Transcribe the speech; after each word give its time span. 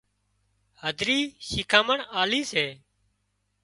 هڌرِي 0.81 1.19
شيکامڻِ 1.49 1.99
آلي 2.21 2.41
سي 2.51 2.65